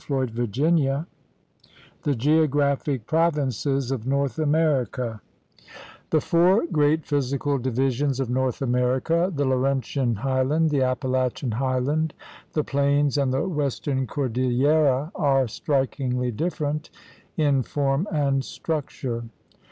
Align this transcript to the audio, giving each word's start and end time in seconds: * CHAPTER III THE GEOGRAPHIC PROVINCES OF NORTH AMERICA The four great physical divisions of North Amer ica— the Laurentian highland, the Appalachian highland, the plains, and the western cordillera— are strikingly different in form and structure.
* 0.01 0.01
CHAPTER 0.01 0.25
III 0.51 1.03
THE 2.01 2.15
GEOGRAPHIC 2.17 3.05
PROVINCES 3.05 3.91
OF 3.91 4.07
NORTH 4.07 4.39
AMERICA 4.39 5.21
The 6.09 6.19
four 6.19 6.65
great 6.65 7.05
physical 7.05 7.59
divisions 7.59 8.19
of 8.19 8.27
North 8.27 8.63
Amer 8.63 8.99
ica— 8.99 9.35
the 9.37 9.45
Laurentian 9.45 10.15
highland, 10.15 10.71
the 10.71 10.81
Appalachian 10.81 11.51
highland, 11.51 12.15
the 12.53 12.63
plains, 12.63 13.15
and 13.15 13.31
the 13.31 13.47
western 13.47 14.07
cordillera— 14.07 15.11
are 15.13 15.47
strikingly 15.47 16.31
different 16.31 16.89
in 17.37 17.61
form 17.61 18.07
and 18.11 18.43
structure. 18.43 19.25